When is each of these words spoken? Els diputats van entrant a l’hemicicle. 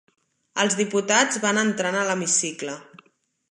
Els 0.63 0.77
diputats 0.79 1.41
van 1.45 1.61
entrant 1.65 1.99
a 2.01 2.09
l’hemicicle. 2.09 2.77